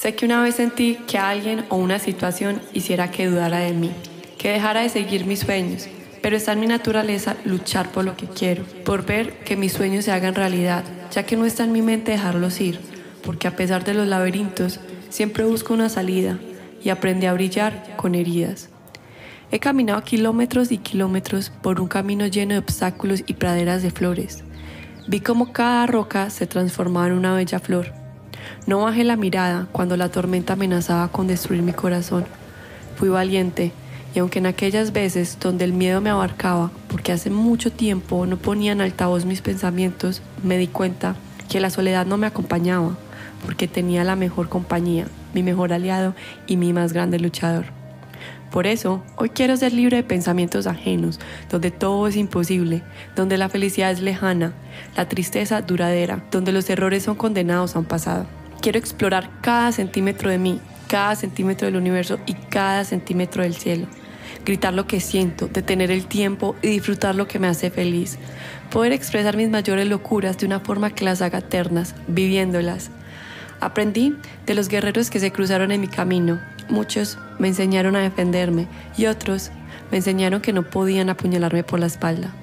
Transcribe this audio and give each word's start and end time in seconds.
Sé 0.00 0.14
que 0.14 0.24
una 0.24 0.42
vez 0.42 0.54
sentí 0.54 0.94
que 1.06 1.18
alguien 1.18 1.66
o 1.68 1.76
una 1.76 1.98
situación 1.98 2.62
hiciera 2.72 3.10
que 3.10 3.26
dudara 3.26 3.58
de 3.58 3.74
mí, 3.74 3.90
que 4.38 4.50
dejara 4.50 4.80
de 4.80 4.88
seguir 4.88 5.26
mis 5.26 5.40
sueños, 5.40 5.88
pero 6.22 6.38
está 6.38 6.54
en 6.54 6.60
mi 6.60 6.66
naturaleza 6.66 7.36
luchar 7.44 7.92
por 7.92 8.06
lo 8.06 8.16
que 8.16 8.24
quiero, 8.24 8.64
por 8.86 9.04
ver 9.04 9.40
que 9.40 9.58
mis 9.58 9.74
sueños 9.74 10.06
se 10.06 10.12
hagan 10.12 10.34
realidad, 10.34 10.84
ya 11.10 11.24
que 11.24 11.36
no 11.36 11.44
está 11.44 11.64
en 11.64 11.72
mi 11.72 11.82
mente 11.82 12.12
dejarlos 12.12 12.62
ir, 12.62 12.80
porque 13.22 13.46
a 13.46 13.56
pesar 13.56 13.84
de 13.84 13.92
los 13.92 14.06
laberintos, 14.06 14.80
siempre 15.10 15.44
busco 15.44 15.74
una 15.74 15.90
salida 15.90 16.38
y 16.82 16.88
aprendí 16.88 17.26
a 17.26 17.34
brillar 17.34 17.94
con 17.98 18.14
heridas. 18.14 18.70
He 19.50 19.58
caminado 19.58 20.02
kilómetros 20.02 20.72
y 20.72 20.78
kilómetros 20.78 21.50
por 21.50 21.78
un 21.78 21.88
camino 21.88 22.26
lleno 22.26 22.54
de 22.54 22.60
obstáculos 22.60 23.22
y 23.26 23.34
praderas 23.34 23.82
de 23.82 23.90
flores. 23.90 24.44
Vi 25.08 25.20
cómo 25.20 25.52
cada 25.52 25.86
roca 25.86 26.30
se 26.30 26.46
transformaba 26.46 27.08
en 27.08 27.12
una 27.12 27.34
bella 27.34 27.58
flor. 27.58 27.99
No 28.70 28.82
bajé 28.82 29.02
la 29.02 29.16
mirada 29.16 29.66
cuando 29.72 29.96
la 29.96 30.10
tormenta 30.10 30.52
amenazaba 30.52 31.08
con 31.08 31.26
destruir 31.26 31.60
mi 31.60 31.72
corazón. 31.72 32.24
Fui 32.94 33.08
valiente 33.08 33.72
y 34.14 34.20
aunque 34.20 34.38
en 34.38 34.46
aquellas 34.46 34.92
veces 34.92 35.38
donde 35.40 35.64
el 35.64 35.72
miedo 35.72 36.00
me 36.00 36.10
abarcaba, 36.10 36.70
porque 36.86 37.10
hace 37.10 37.30
mucho 37.30 37.72
tiempo 37.72 38.26
no 38.26 38.36
ponía 38.36 38.70
en 38.70 38.80
altavoz 38.80 39.24
mis 39.24 39.40
pensamientos, 39.40 40.22
me 40.44 40.56
di 40.56 40.68
cuenta 40.68 41.16
que 41.48 41.58
la 41.58 41.68
soledad 41.68 42.06
no 42.06 42.16
me 42.16 42.28
acompañaba, 42.28 42.96
porque 43.44 43.66
tenía 43.66 44.04
la 44.04 44.14
mejor 44.14 44.48
compañía, 44.48 45.08
mi 45.34 45.42
mejor 45.42 45.72
aliado 45.72 46.14
y 46.46 46.56
mi 46.56 46.72
más 46.72 46.92
grande 46.92 47.18
luchador. 47.18 47.64
Por 48.52 48.68
eso, 48.68 49.02
hoy 49.16 49.30
quiero 49.30 49.56
ser 49.56 49.72
libre 49.72 49.96
de 49.96 50.04
pensamientos 50.04 50.68
ajenos, 50.68 51.18
donde 51.50 51.72
todo 51.72 52.06
es 52.06 52.14
imposible, 52.14 52.84
donde 53.16 53.36
la 53.36 53.48
felicidad 53.48 53.90
es 53.90 54.00
lejana, 54.00 54.52
la 54.96 55.08
tristeza 55.08 55.60
duradera, 55.60 56.22
donde 56.30 56.52
los 56.52 56.70
errores 56.70 57.02
son 57.02 57.16
condenados 57.16 57.74
a 57.74 57.80
un 57.80 57.84
pasado. 57.84 58.26
Quiero 58.60 58.78
explorar 58.78 59.30
cada 59.40 59.72
centímetro 59.72 60.28
de 60.28 60.36
mí, 60.36 60.60
cada 60.86 61.16
centímetro 61.16 61.64
del 61.66 61.76
universo 61.76 62.18
y 62.26 62.34
cada 62.34 62.84
centímetro 62.84 63.42
del 63.42 63.54
cielo. 63.54 63.86
Gritar 64.44 64.74
lo 64.74 64.86
que 64.86 65.00
siento, 65.00 65.48
detener 65.48 65.90
el 65.90 66.06
tiempo 66.06 66.54
y 66.60 66.68
disfrutar 66.68 67.14
lo 67.14 67.26
que 67.26 67.38
me 67.38 67.46
hace 67.46 67.70
feliz. 67.70 68.18
Poder 68.70 68.92
expresar 68.92 69.34
mis 69.34 69.48
mayores 69.48 69.88
locuras 69.88 70.36
de 70.36 70.44
una 70.44 70.60
forma 70.60 70.90
que 70.90 71.06
las 71.06 71.22
haga 71.22 71.38
eternas, 71.38 71.94
viviéndolas. 72.06 72.90
Aprendí 73.60 74.14
de 74.44 74.54
los 74.54 74.68
guerreros 74.68 75.08
que 75.08 75.20
se 75.20 75.32
cruzaron 75.32 75.72
en 75.72 75.80
mi 75.80 75.88
camino. 75.88 76.38
Muchos 76.68 77.18
me 77.38 77.48
enseñaron 77.48 77.96
a 77.96 78.00
defenderme 78.00 78.66
y 78.94 79.06
otros 79.06 79.50
me 79.90 79.96
enseñaron 79.96 80.42
que 80.42 80.52
no 80.52 80.64
podían 80.64 81.08
apuñalarme 81.08 81.64
por 81.64 81.80
la 81.80 81.86
espalda. 81.86 82.34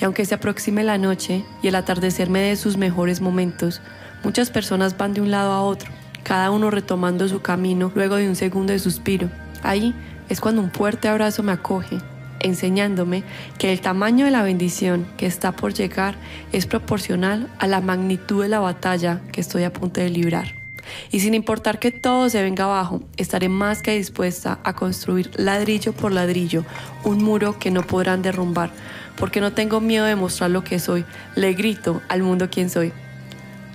Y 0.00 0.04
aunque 0.04 0.24
se 0.24 0.34
aproxime 0.34 0.84
la 0.84 0.98
noche 0.98 1.44
y 1.62 1.68
el 1.68 1.74
atardecer 1.74 2.30
me 2.30 2.40
dé 2.40 2.56
sus 2.56 2.76
mejores 2.76 3.20
momentos, 3.20 3.80
muchas 4.24 4.50
personas 4.50 4.96
van 4.96 5.14
de 5.14 5.20
un 5.20 5.30
lado 5.30 5.52
a 5.52 5.62
otro 5.62 5.90
cada 6.26 6.50
uno 6.50 6.72
retomando 6.72 7.28
su 7.28 7.40
camino 7.40 7.92
luego 7.94 8.16
de 8.16 8.28
un 8.28 8.34
segundo 8.34 8.72
de 8.72 8.80
suspiro. 8.80 9.30
Ahí 9.62 9.94
es 10.28 10.40
cuando 10.40 10.60
un 10.60 10.72
fuerte 10.72 11.06
abrazo 11.06 11.44
me 11.44 11.52
acoge, 11.52 11.98
enseñándome 12.40 13.22
que 13.58 13.72
el 13.72 13.80
tamaño 13.80 14.24
de 14.24 14.32
la 14.32 14.42
bendición 14.42 15.06
que 15.16 15.26
está 15.26 15.52
por 15.52 15.72
llegar 15.72 16.16
es 16.50 16.66
proporcional 16.66 17.48
a 17.60 17.68
la 17.68 17.80
magnitud 17.80 18.42
de 18.42 18.48
la 18.48 18.58
batalla 18.58 19.20
que 19.30 19.40
estoy 19.40 19.62
a 19.62 19.72
punto 19.72 20.00
de 20.00 20.10
librar. 20.10 20.65
Y 21.10 21.20
sin 21.20 21.34
importar 21.34 21.78
que 21.78 21.90
todo 21.90 22.28
se 22.28 22.42
venga 22.42 22.64
abajo, 22.64 23.02
estaré 23.16 23.48
más 23.48 23.82
que 23.82 23.96
dispuesta 23.96 24.58
a 24.64 24.74
construir 24.74 25.30
ladrillo 25.36 25.92
por 25.92 26.12
ladrillo 26.12 26.64
un 27.04 27.22
muro 27.22 27.58
que 27.58 27.70
no 27.70 27.82
podrán 27.82 28.22
derrumbar, 28.22 28.70
porque 29.16 29.40
no 29.40 29.52
tengo 29.52 29.80
miedo 29.80 30.04
de 30.04 30.16
mostrar 30.16 30.50
lo 30.50 30.64
que 30.64 30.78
soy, 30.78 31.04
le 31.34 31.52
grito 31.54 32.02
al 32.08 32.22
mundo 32.22 32.48
quién 32.50 32.70
soy. 32.70 32.92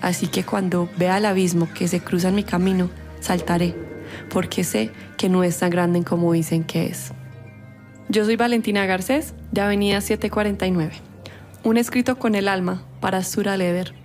Así 0.02 0.28
que 0.28 0.44
cuando 0.44 0.90
vea 0.98 1.18
el 1.18 1.26
abismo 1.26 1.70
que 1.73 1.88
se 1.88 2.02
cruza 2.02 2.30
en 2.30 2.36
mi 2.36 2.44
camino, 2.44 2.90
saltaré, 3.20 3.75
porque 4.30 4.64
sé 4.64 4.92
que 5.18 5.30
no 5.30 5.44
es 5.44 5.59
tan 5.59 5.70
grande 5.70 6.03
como 6.03 6.34
dicen 6.34 6.64
que 6.64 6.88
es. 6.88 7.14
Yo 8.09 8.25
soy 8.25 8.36
Valentina 8.36 8.86
Garcés, 8.86 9.34
de 9.52 9.62
Avenida 9.62 10.02
749. 10.02 10.91
Un 11.64 11.78
escrito 11.78 12.18
con 12.18 12.35
el 12.35 12.47
alma 12.47 12.84
para 13.00 13.24
Sura 13.24 13.56
Leder. 13.56 14.00